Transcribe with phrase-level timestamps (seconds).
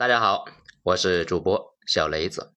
[0.00, 0.46] 大家好，
[0.82, 2.54] 我是主播小雷子。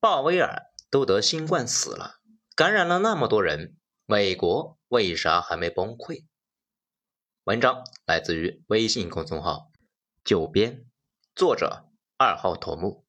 [0.00, 2.14] 鲍威尔都得新冠死了，
[2.56, 6.24] 感染了那么多人，美国为啥还没崩溃？
[7.42, 9.70] 文章来自于微信公众号
[10.24, 10.86] “九编”，
[11.36, 13.04] 作者二号头目。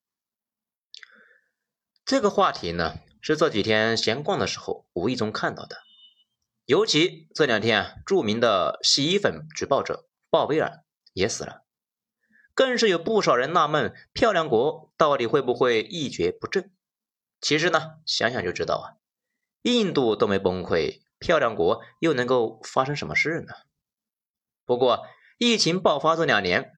[2.03, 5.77] 这个话题呢，是这几天闲逛的时候无意中看到的。
[6.65, 11.61] 尤其这两天啊，著名的洗衣粉举报者鲍威尔也死了。
[12.55, 16.71] 更是有不少人纳闷，漂亮国到底会不会一蹶不振？
[17.41, 18.85] 其实呢，想想就知道啊，
[19.61, 23.53] 印度都没崩溃，漂亮国又能够发生什么事呢？
[24.65, 25.05] 不过，
[25.37, 26.71] 疫情爆发这两年，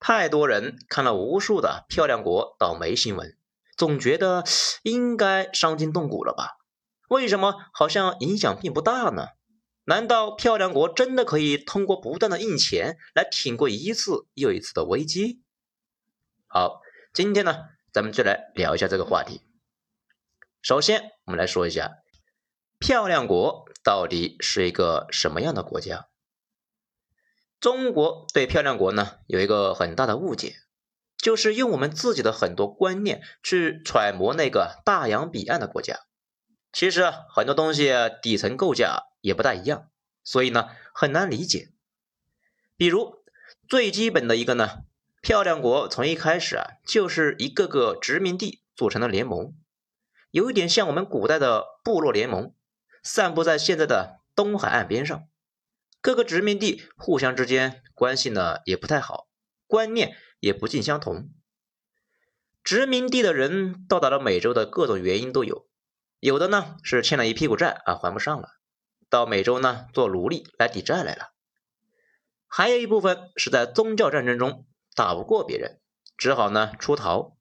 [0.00, 3.38] 太多人看了无数的漂亮国倒霉新闻，
[3.76, 4.44] 总觉得
[4.82, 6.58] 应该伤筋动骨了吧？
[7.08, 9.28] 为什么好像影响并不大呢？
[9.84, 15.42] 难道漂亮国真的可以通过不断的印钱来挺过一次又一次的危机？
[16.46, 16.80] 好，
[17.12, 17.56] 今天呢，
[17.92, 19.40] 咱们就来聊一下这个话题。
[20.62, 21.90] 首先，我们来说一下
[22.78, 26.08] 漂亮国到底是一个什么样的国家。
[27.58, 30.56] 中国对漂亮国呢有一个很大的误解，
[31.16, 36.00] 就是用我们自己的很多观念去揣摩那个大洋彼岸的国家。
[36.72, 39.09] 其实很多东西底层构架。
[39.20, 39.90] 也不大一样，
[40.24, 41.72] 所以呢很难理解。
[42.76, 43.22] 比如
[43.68, 44.84] 最基本的一个呢，
[45.20, 49.54] 漂亮国从一开始啊就是一个个殖民地组成的联盟，
[50.30, 52.54] 有一点像我们古代的部落联盟，
[53.02, 55.26] 散布在现在的东海岸边上。
[56.00, 59.28] 各个殖民地互相之间关系呢也不太好，
[59.66, 61.28] 观念也不尽相同。
[62.64, 65.68] 殖民地的人到达了美洲的各种原因都有，
[66.20, 68.48] 有的呢是欠了一屁股债啊还不上了。
[69.10, 71.32] 到美洲呢做奴隶来抵债来了，
[72.46, 75.80] 还有一部分是在宗教战争中打不过别人，
[76.16, 77.36] 只好呢出逃，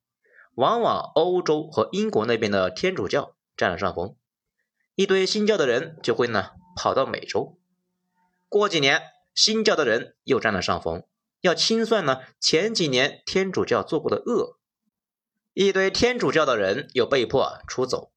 [0.56, 4.18] 往往欧洲和英国那边的天主教占了上风，
[4.96, 7.60] 一堆新教的人就会呢跑到美洲，
[8.50, 9.04] 过几年
[9.36, 11.06] 新教的人又占了上风，
[11.42, 14.58] 要清算呢前几年天主教做过的恶，
[15.54, 18.12] 一堆天主教的人又被迫出走，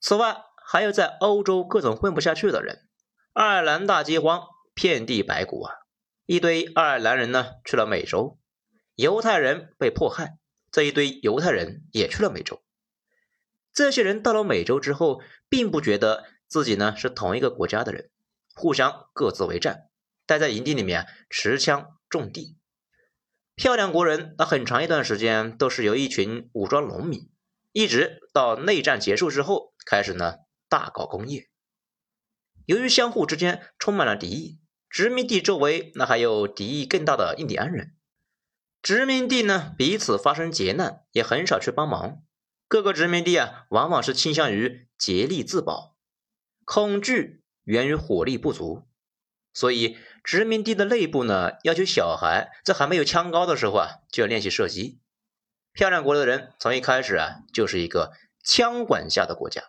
[0.00, 0.44] 此外。
[0.70, 2.87] 还有在欧洲各种混不下去的人，
[3.38, 5.72] 爱尔兰大饥荒，遍地白骨啊！
[6.26, 8.36] 一堆爱尔兰人呢去了美洲，
[8.96, 10.38] 犹太人被迫害，
[10.72, 12.60] 这一堆犹太人也去了美洲。
[13.72, 18.10] 这些人到了美洲之后，并不觉得自己呢是同一个国家的人，
[18.56, 19.84] 互相各自为战，
[20.26, 22.56] 待在营地里面持枪种地。
[23.54, 27.30] 漂亮国人那很长一段时间都是由一群武装农民，
[27.70, 30.38] 一直到内战结束之后，开始呢。
[30.68, 31.48] 大搞工业，
[32.68, 37.94] 由于相互之间充满了敌意，殖民地周围那还有敌意更大的印第安人。
[38.82, 42.18] 殖民地呢彼此发生劫难，也很少去帮忙。
[42.68, 45.96] 各个殖民地啊，往往是倾向于竭力自保。
[46.66, 48.86] 恐惧源于火力不足，
[49.54, 55.00] 所以殖民地的内部呢，要求小孩在还没有枪高的时候啊，就要练习射击。
[55.72, 58.12] 漂亮国的人从一开始啊，就是一个
[58.44, 59.62] 枪管下的国家。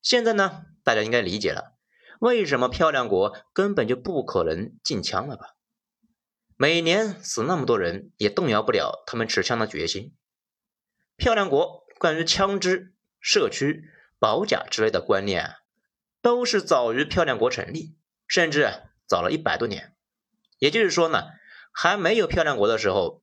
[0.00, 1.73] 现在呢，大家应该理解了，
[2.24, 5.56] 为什么漂亮国根本就不可能禁枪了吧？
[6.56, 10.16] 每年死那么多人，也动摇不了他们持枪的决心。
[11.18, 15.54] 漂亮国关于枪支、社区、保甲之类的观念啊，
[16.22, 17.94] 都是早于漂亮国成立，
[18.26, 18.72] 甚至
[19.06, 19.94] 早了一百多年。
[20.58, 21.24] 也就是说呢，
[21.74, 23.22] 还没有漂亮国的时候，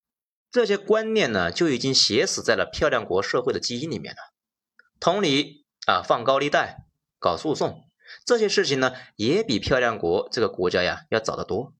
[0.51, 4.19] 这些观念呢就已经写死在了漂亮国社会的基因里面了。
[4.99, 5.65] 同理。
[5.87, 6.85] 啊，放高利贷、
[7.17, 7.89] 搞诉讼
[8.25, 11.73] 这些事情呢，也比漂亮国这个国家呀要早得多。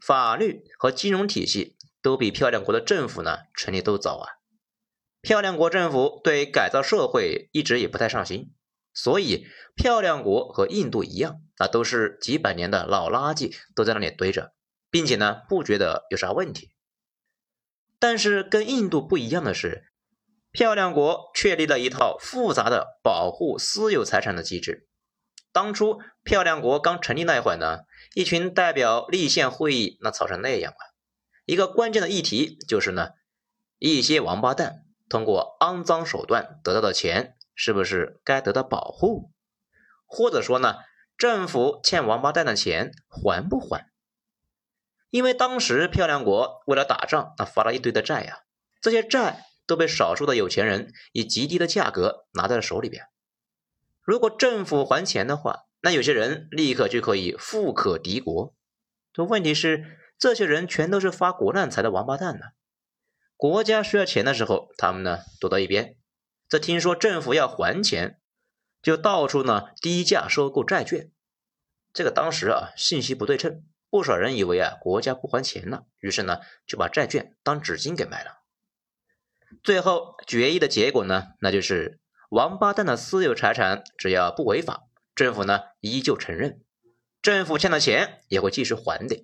[0.00, 4.26] 法律和金融体系都比漂亮国的政府呢成立都早啊。
[5.20, 8.52] 漂亮国政府对改造社会一直也不太上心，
[8.92, 14.52] 所以漂亮国和印度一样，那都是几百年的老垃圾都在那里堆着，
[14.90, 16.72] 并且呢不觉得有啥问题。
[17.98, 19.88] 但是跟印度不一样的是。
[20.54, 24.86] 漂亮国确立了一套复杂的保护私有财产的机制。
[25.52, 27.80] 当初漂亮国刚成立那会儿呢，
[28.14, 30.82] 一群代表立宪会议那吵成那样啊。
[31.44, 33.10] 一个关键的议题就是呢，
[33.78, 39.30] 一些王八蛋通过肮脏手段得到的钱是不是该得到保护？
[40.06, 40.76] 或者说呢，
[41.16, 43.90] 政府欠王八蛋的钱还不还？
[45.10, 48.40] 因为当时漂亮国为了打仗，那发了一堆的债呀，
[48.80, 49.46] 这些债。
[49.64, 53.06] 都被少数的有钱人以极低的价格拿在了手里边。
[54.02, 58.54] 如果政府还钱的话，那有些人立刻就可以富可敌国。
[59.12, 62.46] 这问题是，这些人全都是发国难财的王八蛋呢。
[63.36, 65.96] 国家需要钱的时候，他们呢躲到一边；
[66.48, 68.20] 这听说政府要还钱，
[68.80, 71.10] 就到处呢低价收购债券。
[71.92, 78.42] 这个当时啊信息不对称，不少人以为啊国家不还钱了，于是呢就把债券当纸巾给卖了。
[79.62, 82.00] 最后决议的结果呢，那就是
[82.32, 84.84] 王八蛋的私有财产只要不违法，
[85.14, 86.62] 政府呢依旧承认，
[87.20, 89.22] 政府欠的钱也会继续还的。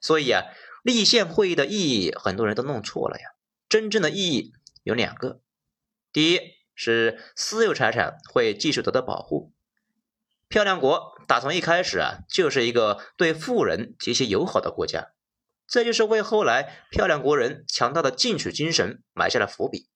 [0.00, 0.42] 所以啊，
[0.82, 3.24] 立宪会议的意义很多人都弄错了呀。
[3.68, 5.42] 真正的意义有两个：
[6.12, 6.40] 第一
[6.74, 9.52] 是私有财产会继续得到保护。
[10.48, 15.12] 漂亮国打从一开始啊，就是一个对富人极其友好的国家，
[15.68, 19.88] 这就是为后来漂亮国人强大的进取精神埋下了伏笔。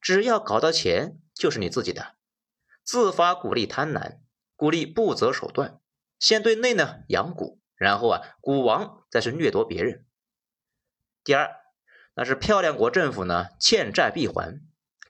[0.00, 2.14] 只要搞到钱，就是你自己的。
[2.84, 4.20] 自发鼓励贪婪，
[4.54, 5.80] 鼓励不择手段，
[6.20, 10.06] 先对内呢养蛊，然后啊，蛊王再是掠夺别人。
[11.24, 11.50] 第二，
[12.14, 14.60] 那是漂亮国政府呢欠债必还，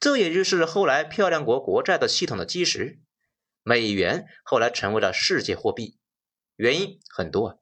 [0.01, 3.03] 这也就是后来漂亮国国债的系统的基石。
[3.63, 5.99] 美元后来成为了世界货币，
[6.57, 7.57] 原因很多啊。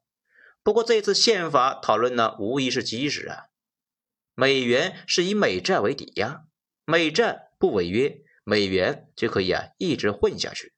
[0.63, 3.47] 不过这次宪法讨论呢，无疑是基石啊。
[4.33, 6.45] 美元是以美债为抵押，
[6.85, 10.73] 美债不违约，美元就可以啊一直混下去。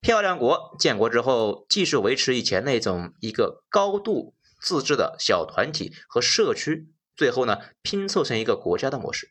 [0.00, 9.30] 漂亮国建国之后，继续维持以前那种一个高度自治的小团体和社区，最后呢拼凑成一个国家的模式。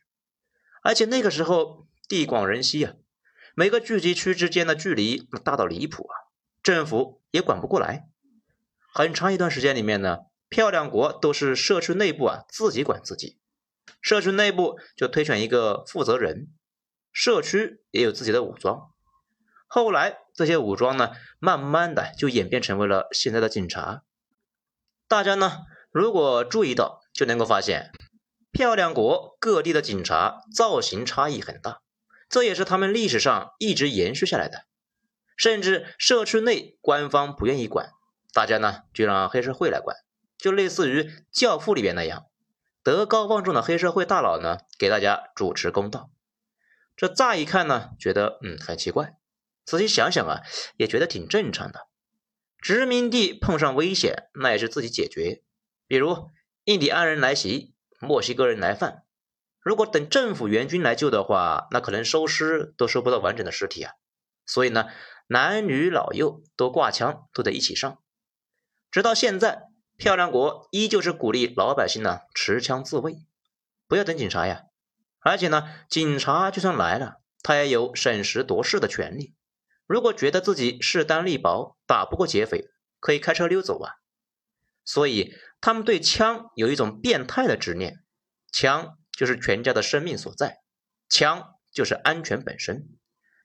[0.82, 2.94] 而且那个时候地广人稀啊。
[3.54, 6.14] 每个聚集区之间的距离大到离谱啊，
[6.62, 8.08] 政府也管不过来。
[8.94, 13.38] 很长一段时间里面呢，漂亮国都是社区内部啊自己管自己，
[14.00, 16.52] 社区内部就推选一个负责人，
[17.12, 18.90] 社区也有自己的武装。
[19.66, 24.02] 后来这些武装呢，慢慢的就演变成为了现在的警察。
[25.06, 27.90] 大家呢，如果注意到，就能够发现，
[28.50, 31.82] 漂亮国各地的警察造型差异很大。
[32.30, 34.64] 这也是他们历史上一直延续下来的，
[35.36, 37.90] 甚至社区内官方不愿意管，
[38.34, 39.96] 大家呢就让黑社会来管，
[40.36, 41.02] 就类似于
[41.32, 42.26] 《教父》里边那样，
[42.82, 46.10] 德高望重的黑社会大佬呢给大家主持公道。
[46.98, 49.14] 这乍一看呢觉得嗯很奇怪，
[49.64, 50.42] 仔细想想啊
[50.76, 51.86] 也觉得挺正常的。
[52.60, 55.44] 殖民地碰上危险那也是自己解决，
[55.86, 56.28] 比如
[56.64, 59.04] 印第安人来袭，墨西哥人来犯。
[59.60, 63.92] 如果等政府援军来救的话，那可能收尸都收不到完整的尸体啊！
[64.44, 64.86] 所以呢，
[65.28, 68.02] 男女老幼都挂枪，都得一起上。
[68.90, 73.18] 直到现在，漂亮国依旧是鼓励老百姓呢持枪自卫，
[73.86, 74.64] 不要等警察呀。
[75.28, 79.34] 而且呢，警察就算来了，他也有审时度势的权利。
[79.86, 82.68] 如果觉得自己势单力薄，打不过劫匪，
[83.00, 83.92] 可以开车溜走啊。
[84.84, 88.02] 所以他们对枪有一种变态的执念，
[88.52, 88.94] 枪。
[89.18, 90.58] 就是全家的生命所在，
[91.08, 92.86] 枪就是安全本身，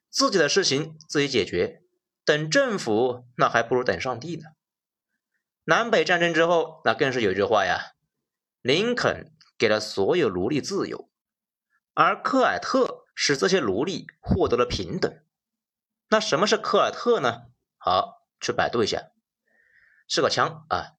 [0.08, 1.82] 自己的事情自己解决，
[2.24, 4.44] 等政府那还不如等上帝呢。
[5.64, 7.94] 南北战争之后，那更是有句话呀：
[8.62, 11.10] 林肯给了所有奴隶自由，
[11.94, 15.18] 而科尔特使这些奴隶获得了平等。
[16.10, 17.44] 那什么是科尔特呢？
[17.78, 19.10] 好，去百度一下，
[20.06, 20.92] 是个枪啊。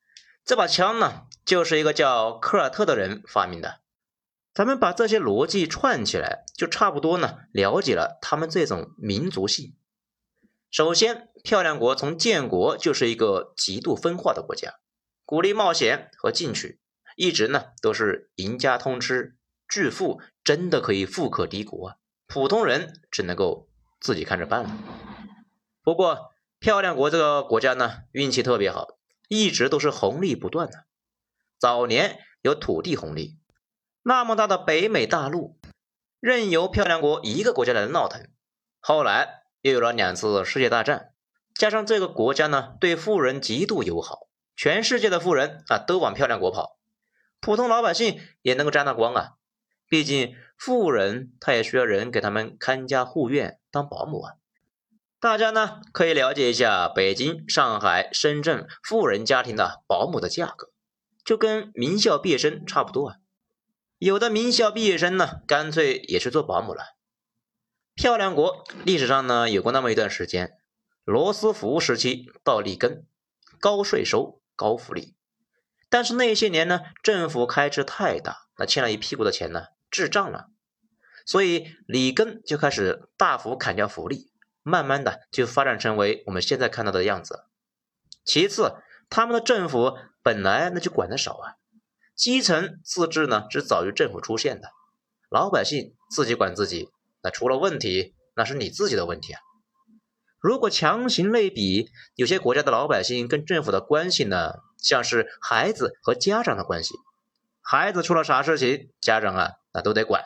[0.43, 3.81] 这把枪呢，就是一个叫科尔特的人发明的。
[4.53, 9.75] 咱们把这些逻辑串起来，就差不多呢，了解了他们这种民族性。
[10.71, 14.75] 首先，漂亮国从建国就是一个极度分化的国家，
[15.25, 16.79] 鼓励冒险和进取，
[17.15, 19.35] 一直呢都是赢家通吃，
[19.67, 21.95] 巨富真的可以富可敌国啊，
[22.27, 23.67] 普通人只能够
[23.99, 24.77] 自己看着办了。
[25.83, 30.85] 不过，漂亮国这个国家呢，运气特别好，一直都是红利不断的。
[31.59, 33.37] 早年有土地红利。
[34.03, 35.57] 那么大的北美大陆，
[36.19, 38.27] 任由漂亮国一个国家来闹腾。
[38.79, 41.13] 后来又有了两次世界大战，
[41.55, 46.77] 加上这个国家呢对富人极度友好，全世界的富人啊都往漂亮国跑，
[47.39, 49.33] 普通老百姓也能够沾到光啊。
[49.87, 54.33] 毕竟富人他也需要人给他们看家护院当保姆啊。
[55.19, 60.71] 大家呢可以了解一下北京、上海、深圳富人家庭的保姆的价格，
[61.23, 63.15] 就跟名校毕业生差不多啊。
[63.97, 66.95] 有的名校毕业生呢，干脆也去做保姆了。
[67.95, 70.57] 漂亮国历史上呢，有过那么一段时间，
[71.05, 73.07] 罗斯福时期到里根，
[73.59, 75.15] 高税收、高福利。
[75.89, 80.47] 但是那些年呢，政府开支太大，那欠了一屁股的钱呢，滞胀了。
[81.25, 84.29] 所以里根就开始大幅砍掉福利，
[84.61, 87.45] 慢慢的就发展成为我们现在看到的样子。
[88.25, 88.75] 其次，
[89.09, 91.55] 他们的政府本来那就管的少啊。
[92.15, 94.69] 基层自治呢是早于政府出现的，
[95.29, 96.89] 老百姓自己管自己，
[97.23, 99.39] 那出了问题那是你自己的问题啊。
[100.39, 106.93] 如果强行类比，有些国家的老百姓跟政府的关系呢，像是孩子和家长的关系，
[107.61, 110.23] 孩子出了啥事情，家长啊那都得管。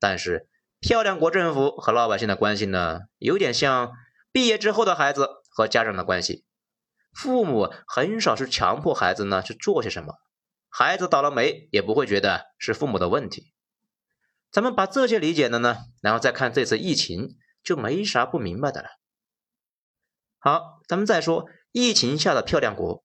[0.00, 0.48] 但是
[0.80, 3.92] 漂亮国政府和老百姓的关系呢，有点像
[4.32, 6.44] 毕业之后的孩子和家长的关系，
[7.14, 10.14] 父母很少是强迫孩子呢去做些什么。
[10.68, 13.54] 孩子倒了霉也不会觉得是父母的问题。
[14.50, 18.88] 咱们把这些理解了呢，然后再看这次疫情，就没啥不明白的了。
[20.38, 23.04] 好，咱们再说疫情下的漂亮国。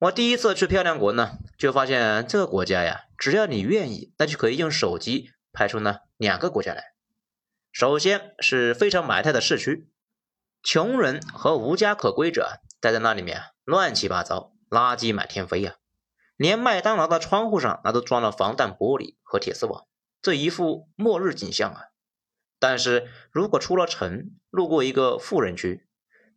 [0.00, 6.92] 我第一次去漂亮国呢，就发现这个国家呀，只要你愿意，那就可以用手机拍出呢两个国家来。
[7.72, 9.88] 首先是非常埋汰的市区，
[10.62, 15.74] 穷人和无家可归者待在那里面乱七八糟，垃圾满天飞呀。
[16.36, 19.84] 连麦当劳的窗户上，那都装了防弹玻璃和铁丝网，
[20.22, 21.86] 这一副末日景象啊！
[22.60, 25.88] 但是如果出了城，路过一个富人区，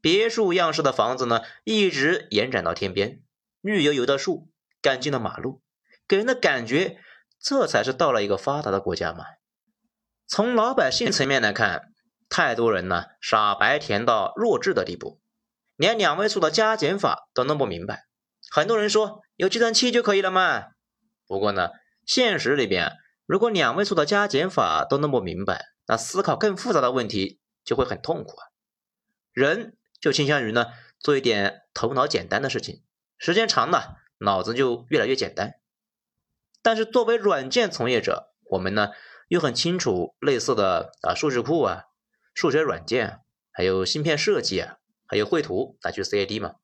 [0.02, 3.22] 别墅样式的房子呢，一直延展到天边，
[3.62, 4.50] 绿油油的树，
[4.82, 5.62] 干净的马路，
[6.08, 7.00] 给人的感觉，
[7.40, 9.26] 这才是到了一个发达的国家嘛。
[10.28, 11.94] 从老百姓层面来看，
[12.30, 15.20] 太多人呢傻白甜到弱智的地步，
[15.76, 18.08] 连两位数的加减法都弄不明白。
[18.50, 20.68] 很多人说有计算器就可以了嘛。
[21.28, 21.70] 不过呢，
[22.06, 22.94] 现实里边，
[23.26, 28.48] 如果两位数的加减法都弄不明白，那思考更复杂的问题就会很痛苦啊。
[29.34, 30.68] 人就倾向于呢
[31.00, 32.84] 做一点头脑简单的事情，
[33.24, 35.54] 时间长了，脑子就越来越简单。
[36.64, 38.90] 但是作为软件从业者，我们呢
[39.28, 41.84] 又很清楚类似的啊数据库啊、
[42.34, 43.20] 数学软件，
[43.52, 46.56] 还有芯片设计啊，还有绘图来去 CAD 嘛。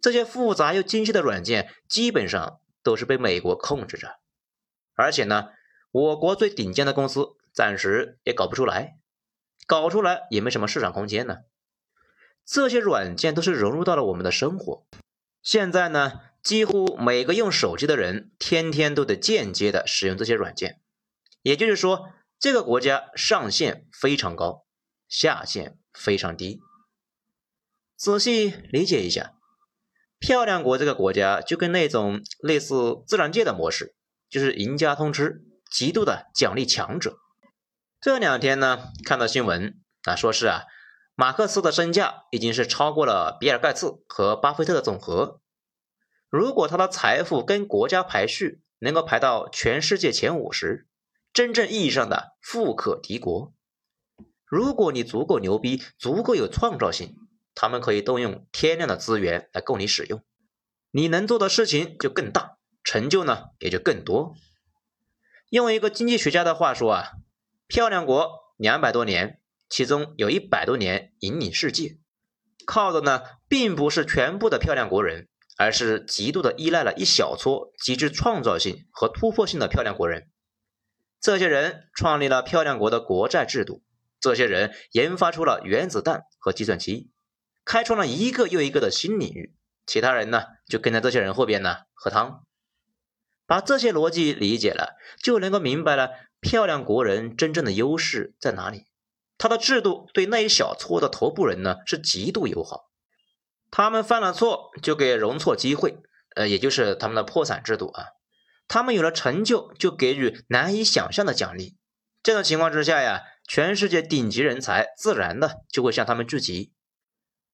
[0.00, 4.16] 这些复杂又精细的软件基本上都是被美国控制着，
[4.94, 5.50] 而且呢，
[5.90, 8.96] 我国最顶尖的公司暂时也搞不出来，
[9.66, 11.40] 搞出来也没什么市场空间呢。
[12.46, 14.86] 这些软件都是融入到了我们的生活，
[15.42, 20.80] 现在呢，几乎每个用手机的人天天都得间接的使用这些软件，
[21.42, 24.64] 也就是说，这个国家上限非常高，
[25.08, 26.60] 下限非常低。
[27.96, 29.34] 仔细理解一下。
[30.18, 33.96] 漂亮国这个国家就跟那种类似自然界的模式，
[34.30, 37.18] 就是赢家通吃，极度的奖励强者。
[38.00, 40.62] 这两天呢，看到新闻啊，说是啊，
[41.22, 45.40] 马克思的身价已经是超过了比尔盖茨和巴菲特的总和。
[46.28, 50.88] 如果他的财富跟国家排序能够排到全世界前五十，
[51.32, 53.52] 真正意义上的富可敌国。
[54.44, 57.14] 如果你足够牛逼，足够有创造性。
[57.54, 60.24] 他们可以动用天量的资源来供你使用，
[60.90, 64.34] 你能做的事情就更大，成就呢也就更多。
[65.50, 67.12] 用一个经济学家的话说啊，
[67.68, 69.40] 漂亮国两百多年，
[69.72, 71.96] 其中有一百多年引领世界，
[72.66, 80.28] 靠的呢并不是全部的漂亮国人，而是极度的依赖了一小撮极具创造性和突破性的漂亮国人。
[81.22, 83.82] 这些人创立了漂亮国的国债制度，
[84.20, 87.10] 这些人研发出了原子弹和计算机。
[87.64, 89.54] 开创了一个又一个的新领域，
[89.86, 92.44] 其他人呢就跟在这些人后边呢喝汤。
[93.46, 96.10] 把这些逻辑理解了，就能够明白了
[96.42, 98.84] 漂亮国人真正的优势在哪里。
[99.42, 102.92] 他的制度对那一小撮的头部人呢是极度友好，
[103.72, 105.98] 他们犯了错就给容错机会，
[106.36, 108.04] 呃，也就是他们的破产制度啊。
[108.68, 111.76] 他们有了成就就给予难以想象的奖励。
[112.22, 116.72] 这种情况之下呀，全世界顶级人才自然的就会向他们聚集。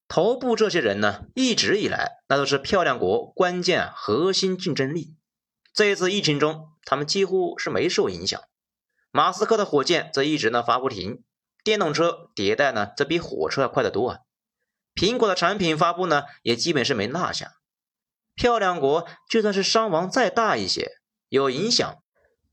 [0.07, 5.15] 头部这些人呢，一直以来那都是漂亮国关键核心竞争力。
[5.73, 8.39] 这一次疫情中，他们几乎是没受影响。
[9.09, 11.23] 马斯克的火箭则一直呢发不停，
[11.69, 14.19] 电动车迭代呢则比火车要快得多啊。
[14.95, 17.53] 苹果的产品发布呢也基本是没落下。
[18.33, 22.01] 漂亮国就算是伤亡再大一些，有影响，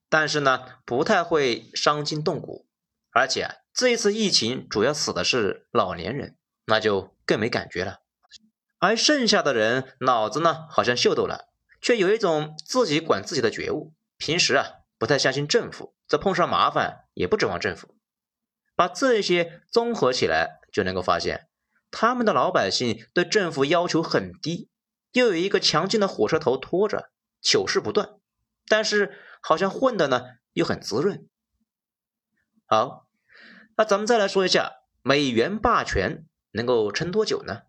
[0.08, 2.66] 但是呢不太会伤筋动骨。
[3.10, 7.16] 而且这一次疫情主要死的是老年人，那就。
[7.28, 8.02] 更没感觉了，
[8.78, 11.48] 而剩下的人脑子呢好像秀逗了，
[11.80, 13.94] 却有一种自己管自己的觉悟。
[14.16, 14.64] 平时啊
[14.96, 17.95] 不太相信政府，这碰上麻烦也不指望政府。
[18.76, 21.48] 把这些综合起来，就能够发现，
[21.90, 24.68] 他们的老百姓对政府要求很低，
[25.10, 27.10] 又有一个强劲的火车头拖着，
[27.42, 28.10] 糗事不断。
[28.68, 31.28] 但是好像混的呢又很滋润。
[32.66, 33.08] 好，
[33.76, 36.24] 那咱们再来说一下美元霸权。
[36.52, 37.64] 能够撑多久呢？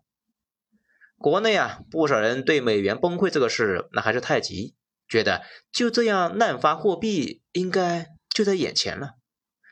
[1.18, 9.16] 国内啊，不少人对美元崩溃这个事那还是太急，觉得就这样滥发货币应该就在眼前了，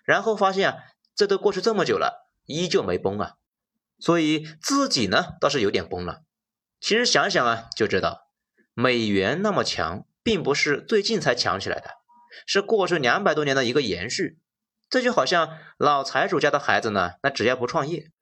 [0.05, 0.77] 然后发现啊，
[1.17, 3.33] 这都过去这么久了，依旧没崩啊，
[3.99, 6.23] 所以自己呢倒是有点崩了。
[6.79, 8.29] 其实想想啊，就知道
[8.75, 11.91] 美元那么强，并不是最近才强起来的，
[12.47, 14.39] 是过去两百多年的一个延续。
[14.89, 18.13] 这就好像老财主家的孩子呢，那只要不创业，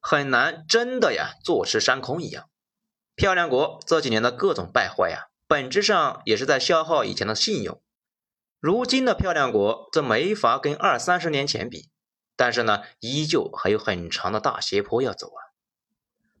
[0.00, 2.48] 很难真的呀坐吃山空一样。
[3.16, 5.30] 漂亮国这几年的各种败坏呀。
[5.48, 7.82] 本质上也是在消耗以前的信用。
[8.58, 11.90] 如今的漂亮国，这没法跟二三十年前比，
[12.36, 15.40] 但是呢，依旧还有很长的大斜坡要走啊。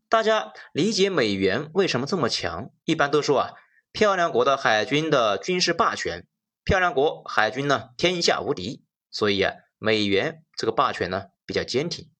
[0.08, 3.54] 大家理解美元为什么这么强，一般都说啊，
[3.92, 6.26] 漂亮国的海军的军事霸权，
[6.64, 12.10] 漂亮国海军呢天下无敌，所以啊，美元这个霸权呢比较坚挺。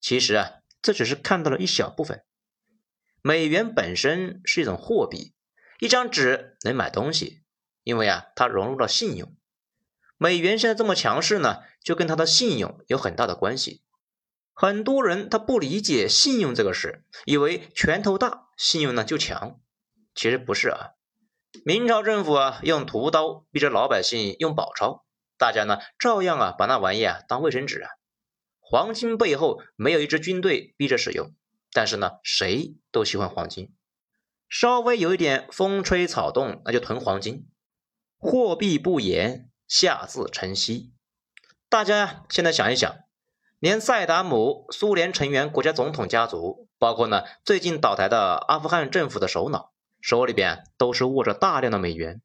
[0.00, 0.50] 其实啊，
[0.82, 2.24] 这只是看到了一小部分，
[3.22, 5.34] 美元本身是一种货币。
[5.78, 7.42] 一张纸能买东西，
[7.82, 9.35] 因为啊，它融入了信用。
[10.18, 13.82] 美元现在这么强势呢，就跟它的信用有很大的关系。
[14.54, 19.60] 很多人他不理解信用这个事，以为拳头大，信用呢就强。
[20.14, 20.92] 其实不是啊。
[21.64, 25.04] 明朝政府啊，用屠刀逼着老百姓用宝钞，
[25.36, 27.90] 大家呢照样啊把那玩意啊当卫生纸啊。
[28.60, 31.34] 黄金背后没有一支军队逼着使用，
[31.72, 33.74] 但是呢，谁都喜欢黄金。
[34.48, 37.46] 稍微有一点风吹草动，那就囤黄金。
[38.16, 40.90] 货币不言，下自成蹊。
[41.68, 42.96] 大家，现在想一想，
[43.58, 52.22] 连萨达姆苏联成员国家总统家族，包括呢最近倒台的阿富汗政府的首脑，手里边都是握着大量的美元。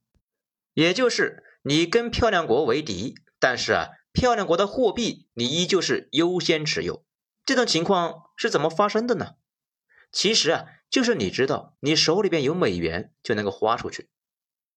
[0.74, 7.06] 也就是你跟漂亮国为敌，但是啊，漂亮国的货币你依旧是优先持有。
[7.46, 9.36] 这种情况是怎么发生的呢？
[10.12, 10.66] 其实啊。
[10.92, 14.10] 就是你知道你手里边有美元就能够花出去，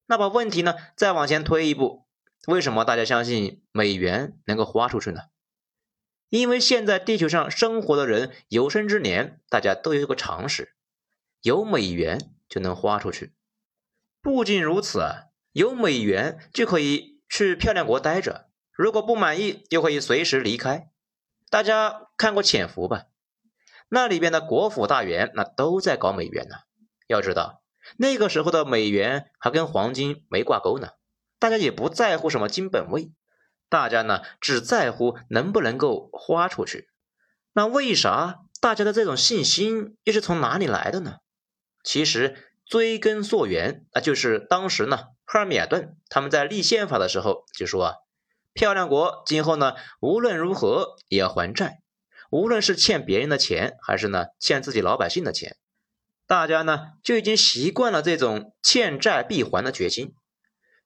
[0.05, 2.04] 那把问题呢再往前推一步，
[2.47, 5.21] 为什么大家相信美元能够花出去呢？
[6.29, 10.75] 因为现在地球上生活的人有生之年，大家都有一个常识，
[11.41, 13.33] 有美元就能花出去。
[14.21, 15.03] 不仅如此，
[15.51, 20.89] 有美元就可以去漂亮国待着，如果不满意就可以随时离开。
[21.49, 23.05] 大家看过《潜伏》吧？
[23.87, 26.55] 那里边的国府大员那都在搞美元呢。
[27.07, 27.61] 要知道
[27.97, 30.89] 那个时候的美元还跟黄金没挂钩呢，
[31.45, 33.11] 大家也不在乎什么金本位，
[33.69, 36.89] 大家呢只在乎能不能够花出去。
[37.53, 41.17] 那为啥大家的这种信心又是从哪里来的呢？
[41.83, 47.93] 其实追根溯源那，就是当时呢赫尔米尔顿他们在立宪法的时候就说啊，
[48.53, 51.83] 漂亮国今后呢无论如何也要还债。
[52.31, 55.57] 无论是欠别人的钱，还是呢欠自己老百姓的钱，
[56.25, 60.15] 大家呢就已经习惯了这种欠债必还的决心。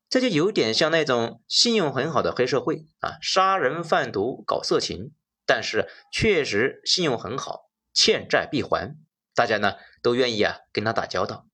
[0.09, 5.11] 这就有点像那种信用很好的黑社会啊，杀人贩毒搞色情，
[5.45, 8.97] 但是确实信用很好，欠债必还，
[9.35, 11.45] 大家呢都愿意啊跟他打交道。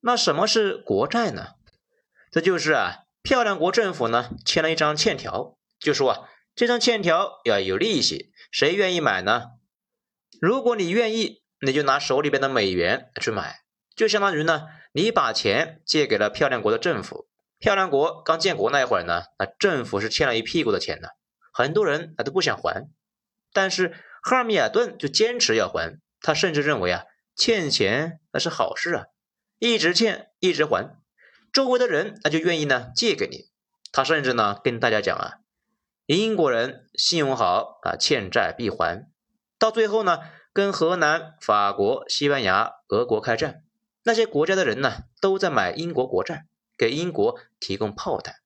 [0.00, 1.54] 那什么是国债呢？
[2.30, 8.32] 这就是啊漂亮国政府呢签了一张欠条，就说啊这张欠条要有利息。
[8.52, 9.46] 谁愿意买呢？
[10.40, 13.62] 如果你愿意，你就拿手里边的美元去买，
[13.96, 17.28] 就相当于呢，你把钱借给了漂亮国的政府。
[17.60, 21.10] 漂亮国刚建国那会儿呢，那政府是欠了一屁股的钱的，
[21.52, 22.88] 很多人啊都不想还。
[23.52, 27.04] 但是赫尔米尔顿就坚持要还，他甚至认为啊，
[27.36, 29.04] 欠钱那是好事啊，
[29.58, 30.96] 一直欠一直还，
[31.52, 33.50] 周围的人那就愿意呢借给你。
[33.92, 35.34] 他甚至呢跟大家讲啊。
[36.06, 39.06] 英国人信用好啊，欠债必还。
[39.58, 40.18] 到最后呢，
[40.54, 43.62] 跟荷兰、法国、西班牙、俄国开战，
[44.02, 46.46] 那些国家的人呢，都在买英国国债，
[46.80, 48.36] 给英国提供炮弹。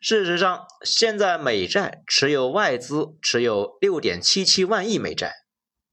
[0.00, 5.44] 事实上，现在美债持有外资持有六点七七万亿美债，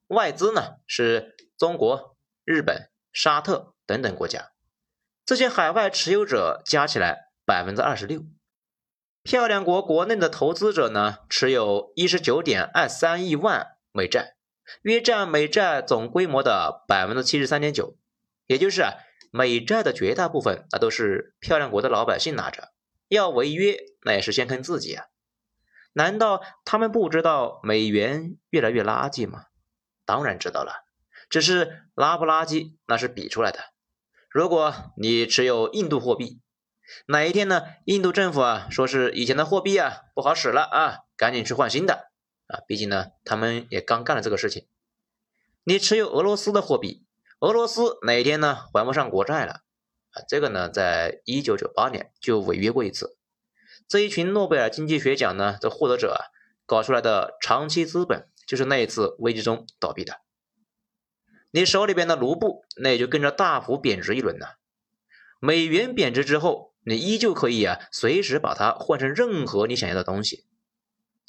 [0.07, 4.53] 外资呢是中国、日本、沙特等等国家，
[5.25, 8.23] 这些海外持有者加起来百分之二十六。
[9.21, 14.37] 漂亮国国内的投资者呢，持有一十九点二三亿万美债，
[14.83, 17.97] 约占美债总规模的百分之七十三点九。
[18.47, 18.83] 也就是，
[19.31, 22.71] 美债的绝大部分那都是漂亮国的老百姓拿着，
[23.07, 25.05] 要违约那也是先坑自己啊！
[25.93, 29.45] 难道他们不知道美元越来越垃圾吗？
[30.05, 30.85] 当然知道了，
[31.29, 33.59] 只是垃不垃圾那是比出来的。
[34.29, 36.41] 如果你持有印度货币，
[37.07, 37.63] 哪一天呢？
[37.85, 42.11] 印度政府啊，说是以前的货币啊不好使了啊，赶紧去换新的
[42.47, 42.61] 啊！
[42.67, 44.67] 毕竟呢，他们也刚干了这个事情。
[45.63, 47.05] 你持有俄罗斯的货币，
[47.39, 49.61] 俄罗斯哪天呢还不上国债了？
[50.11, 53.17] 啊，这个呢，在一九九八年就违约过一次。
[53.87, 56.19] 这一群诺贝尔经济学奖呢的获得者啊，
[56.65, 60.19] 搞出来的长期资本就是那一次危机中倒闭的。
[61.51, 64.45] 你手里边的卢布，那也就跟着大幅贬值一轮呢。
[65.39, 70.45] 美元贬值之后，你依旧可以啊，随时把它换成任何你想要的东西。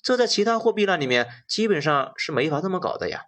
[0.02, 3.26] 这在其他货币那里面基本上是没法这么搞的呀。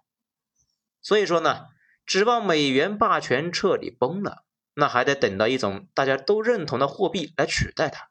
[1.01, 1.67] 所以说呢，
[2.05, 8.09] 指望美元霸权彻底崩了，那还得等到一种大家都认同的货币来取代它。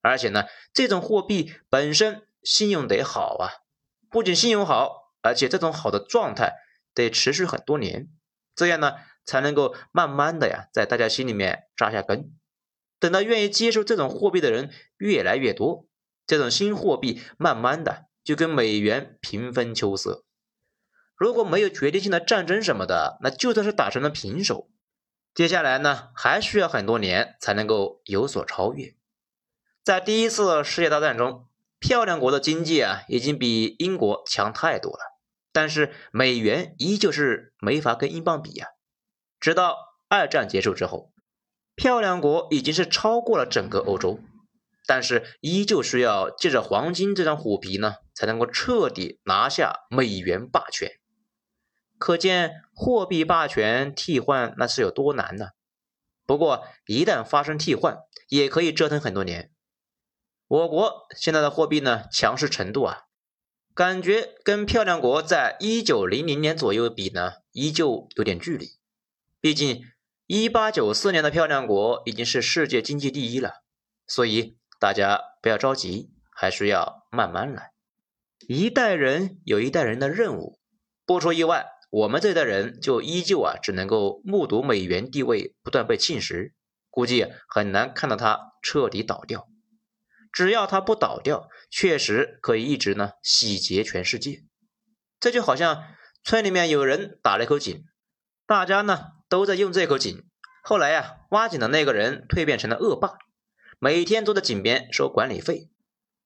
[0.00, 3.62] 而且呢，这种货币本身信用得好啊，
[4.10, 6.54] 不仅信用好，而且这种好的状态
[6.94, 8.08] 得持续很多年。
[8.54, 12.32] 这样呢，才能够慢慢的呀，在大家心里面扎下根。
[12.98, 15.86] 等到愿意接受这种货币的人越来越多，
[16.26, 20.24] 这种新货币慢慢的就跟美元平分秋色。
[21.22, 24.68] 如果没有决定性的战争什么的，那就算是打成了平手，
[25.32, 28.96] 接下来呢，还需要很多年才能够有所超越。
[29.84, 31.46] 在第一次世界大战中，
[31.78, 34.98] 漂亮国的经济啊，已经比英国强太多了。
[35.52, 38.66] 但是美元依旧是没法跟英镑比呀。
[39.38, 39.76] 直到
[40.08, 41.12] 二战结束之后，
[41.76, 44.18] 漂亮国已经是超过了整个欧洲，
[44.88, 50.90] 但是依旧需要借着黄金这张虎皮呢，才能够彻底拿下美元霸权。
[52.02, 55.50] 可见货币霸权替换那是有多难呢？
[56.26, 59.52] 不过一旦发生替换，也可以折腾很多年。
[60.48, 63.04] 我国现在的货币呢，强势程度啊。
[63.72, 68.72] 感觉跟漂亮国在一九零零年左右比呢，依旧有点距离。
[69.40, 69.84] 毕竟
[70.26, 73.62] 一八九四年的漂亮国已经是世界经济第一了，
[74.08, 77.70] 所以大家不要着急，还需要慢慢来。
[78.48, 80.58] 一代人有一代人的任务，
[81.06, 86.52] 不出意外，我们这代人就依旧啊，只能够目睹美元地位不断被侵蚀，
[86.88, 89.46] 估计很难看到它彻底倒掉。
[90.32, 94.42] 只要它不倒掉，确实可以一直呢洗劫全世界。
[95.20, 95.84] 这就好像
[96.24, 97.84] 村里面有人打了一口井，
[98.46, 100.24] 大家呢都在用这口井。
[100.64, 103.18] 后来呀，挖井的那个人蜕变成了恶霸，
[103.78, 105.68] 每天都在井边收管理费。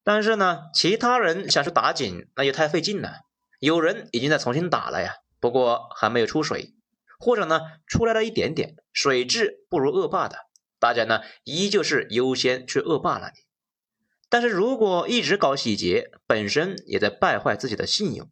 [0.05, 3.23] 但是呢，其他人想去打井，那就太费劲了。
[3.59, 5.15] 有人已经在重新打了呀，
[5.47, 6.75] 不过还没有出水，
[7.21, 10.49] 或者呢出来了一点点，水质不如恶霸的，
[10.81, 13.47] 大家呢依旧是优先去恶霸那里。
[14.29, 18.29] 但是如果一直搞洗劫，本身也在败坏自己的信用。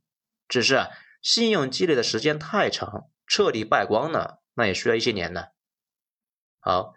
[0.48, 0.88] 只是啊，
[1.22, 5.44] 信用积累的时间太长，彻底败光了，那也需要一些年呢。
[6.59, 6.94] 好，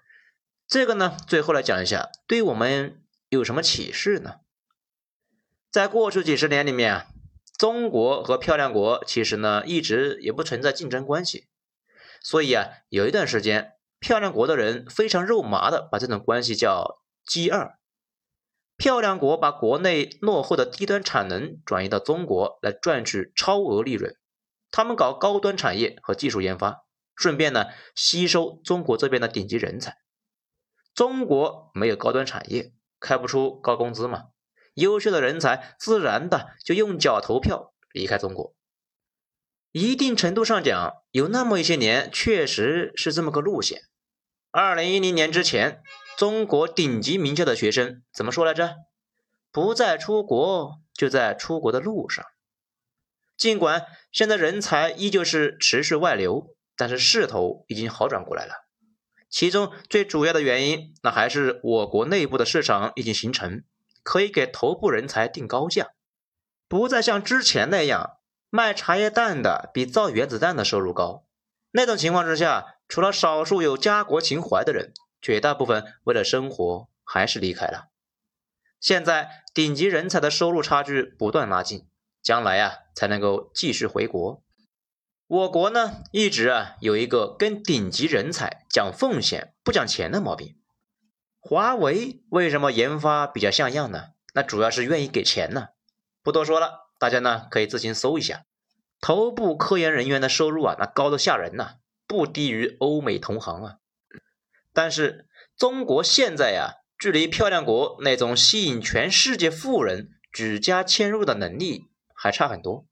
[0.68, 4.38] 这个呢，最后来讲一下，对我们有什么启示呢？
[5.70, 7.06] 在过去几十年里面啊，
[7.58, 11.48] 中国和漂亮国其实呢，一直也不存在竞争关系。
[12.22, 17.80] 所以啊，有一段时间，漂亮国的人非常肉麻的把这种关系叫“G 二”。
[18.78, 24.16] 漂亮国把国内落后的低端产能转移到中国来赚取超额利润，
[24.70, 26.84] 他们搞高端产业和技术研发，
[27.16, 27.66] 顺便呢
[27.96, 29.98] 吸收中国这边的顶级人才。
[30.94, 34.26] 中国没有高端产业，开不出高工资嘛，
[34.78, 38.56] 优秀的人才自然的就用脚投票离开中国。
[39.72, 43.82] 一定程度上讲，有那么一些年确实是这么个路线。
[44.52, 45.84] 二零一零年之前。
[46.18, 48.74] 中国顶级名校的学生怎么说来着？
[49.52, 52.26] 不在出国，就在出国的路上。
[53.38, 58.56] 尽管现在人才依旧是持续外流，但是势头已经好转过来了。
[59.30, 63.64] 其中最主要的原因，那还是我国内部的市场已经形成，
[64.08, 65.90] 可以给头部人才定高价，
[66.70, 71.26] 不再像之前那样卖茶叶蛋的比造原子弹的收入高。
[71.72, 74.94] 那种情况之下，除了少数有家国情怀的人。
[75.20, 77.90] 绝大部分为了生活还是离开了。
[78.80, 81.88] 现在顶级人才的收入差距不断拉近，
[82.22, 84.44] 将来啊才能够继续回国。
[85.26, 90.57] 我国呢一直啊有一个跟顶级人才讲奉献不讲钱的毛病。
[91.40, 94.10] 华为为什么研发比较像样呢？
[94.34, 95.70] 那主要是愿意给钱呢。
[96.22, 98.46] 不多说了，大家呢可以自行搜一下，
[99.00, 103.78] 头部科研人员的收入啊那高的吓人呐，不低于欧美同行啊。
[104.74, 112.86] 但是中国现在呀，距离漂亮国那种吸引全世界富人举家迁入的能力还差很多。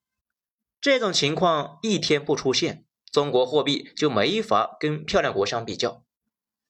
[0.80, 6.05] 这种情况一天不出现，中国货币就没法跟漂亮国相比较。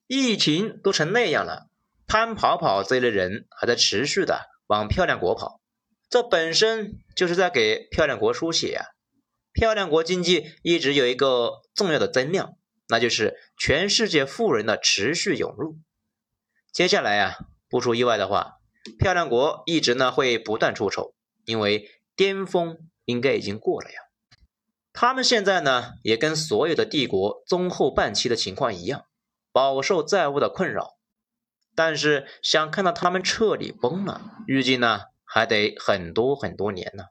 [0.07, 1.69] 疫情都成那样了，
[2.07, 5.61] 潘跑跑这类人还在持续的往漂亮国跑，
[6.09, 8.85] 这本身就是在给漂亮国输血啊。
[9.51, 15.77] 漂亮国经济一直有一个重要的增量，那就是全世界富人的持续涌入。
[16.71, 17.35] 接下来啊，
[17.69, 18.55] 不出意外的话，
[18.99, 21.15] 漂亮国一直呢会不断出丑，
[21.45, 23.95] 因为巅峰应该已经过了呀。
[24.91, 29.05] 他们现在呢也跟所有的帝国中后半期的情况一样，
[29.55, 30.97] 饱受债务的困扰。
[31.75, 37.05] 但是想看到他们彻底崩了，预计呢还得很多很多年呢。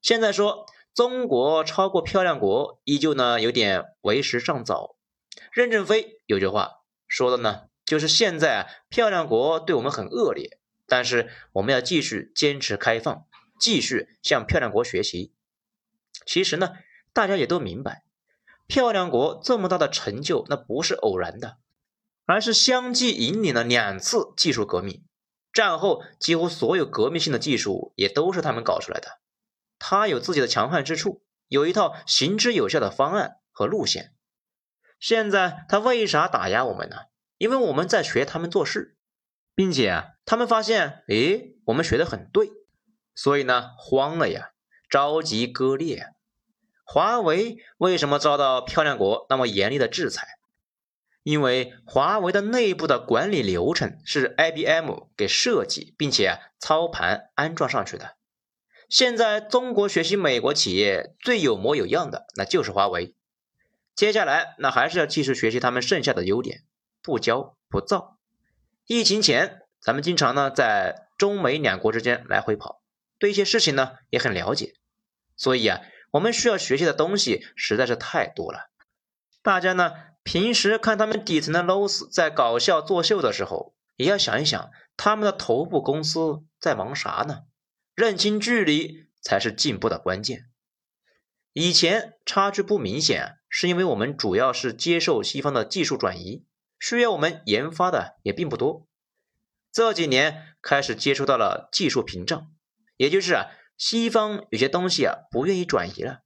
[0.00, 4.94] 现在说中国超过漂亮国，依旧呢有点为时尚早。
[5.50, 7.62] 任正非有句话说的呢。
[7.84, 13.26] 就是现在，漂亮国对我们很恶劣，但是我们要继续坚持开放，
[13.58, 15.32] 继续向漂亮国学习。
[16.24, 16.74] 其实呢，
[17.12, 18.04] 大家也都明白，
[18.70, 21.58] 漂亮国这么大的成就，那不是偶然的，
[22.24, 25.04] 而是相继引领了两次技术革命。
[25.52, 29.18] 战后几乎所有革命性的技术也都是他们搞出来的。
[29.80, 34.14] 他有自己的强悍之处，有一套行之有效的方案和路线。
[35.00, 36.96] 现在他为啥打压我们呢？
[37.38, 38.96] 因为我们在学他们做事，
[39.56, 42.52] 并且啊，他们发现，诶，我们学的很对，
[43.16, 44.52] 所以呢，慌了呀，
[44.88, 46.14] 着急割裂。
[46.92, 50.26] 华为为什么遭到漂亮国那么严厉的制裁？
[51.22, 58.16] 因为华为的内部的管理流程是 IBM 给设计并且操盘安装上去的。
[58.88, 63.14] 现在中国学习美国企业最有模有样的，那就是华为。
[63.94, 66.64] 接下来，那还是要继续学习他们剩下的优点。
[67.02, 68.18] 不骄不躁。
[68.88, 72.82] 疫情前，咱们经常呢在中美两国之间来回跑，
[73.20, 74.74] 对一些事情呢也很了解。
[75.36, 78.70] 所以啊，我们需要学习的东西实在是太多了。
[79.42, 79.92] 大家呢
[80.22, 87.44] 平时看他们底层的 loss 在搞笑作秀的时候，也要想一想他们的头部公司在忙啥呢？
[87.94, 90.46] 认清距离才是进步的关键。
[91.52, 96.44] 以前差距不明显，是因为我们主要是接受西方的技术转移。
[96.78, 98.86] 需要我们研发的也并不多，
[99.70, 102.46] 这几年开始接触到了技术屏障，
[102.96, 106.20] 也就是啊，西方有些东西啊不愿意转移了，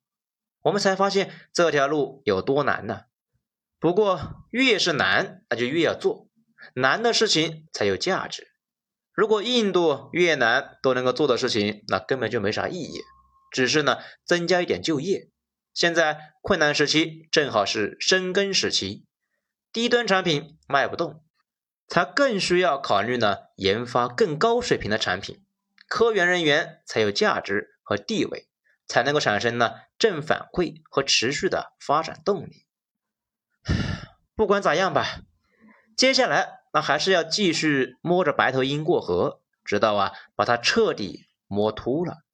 [0.62, 3.02] 我们才发现这条路有多难呢。
[3.78, 6.26] 不过越是难，那就越要做，
[6.74, 8.48] 难的事情才有价值。
[9.12, 13.00] 如果印度、越南都能够做的事情，那根本就没啥意义，
[13.52, 15.30] 只是呢增加一点就业。
[15.72, 19.06] 现在困难时期正好是生根时期。
[19.72, 21.22] 低端产品卖不动，
[21.86, 25.43] 才更需要考虑呢研发更高水平的产品，
[25.94, 28.48] 科研人员才有价值和地位，
[28.88, 32.66] 才能够产生呢正反馈和持续的发展动力。
[34.35, 35.20] 不管咋样吧，
[35.96, 42.24] 接下来那还是要继续摸着白头鹰过河，直到啊把它彻底摸秃了。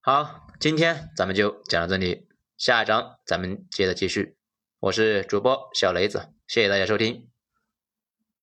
[0.00, 2.26] 好，今天咱们就讲到这里，
[2.58, 4.36] 下一章咱们接着继续。
[4.80, 7.33] 我是主播小雷子，谢谢大家收听。